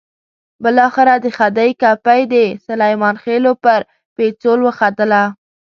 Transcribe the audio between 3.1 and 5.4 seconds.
خېلو پر پېڅول وختله.